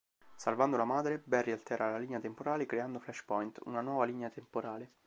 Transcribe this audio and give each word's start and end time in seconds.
Salvando 0.35 0.77
la 0.77 0.83
madre, 0.83 1.21
Barry 1.23 1.51
altera 1.51 1.91
la 1.91 1.99
linea 1.99 2.19
temporale 2.19 2.65
creando 2.65 2.97
"Flashpoint", 2.97 3.59
una 3.65 3.81
nuova 3.81 4.05
linea 4.05 4.31
temporale. 4.31 4.93